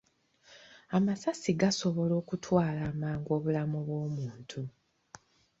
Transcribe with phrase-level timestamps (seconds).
[0.97, 4.61] Amasasi gasobola okutwala amangu obulamu bw'omuntu.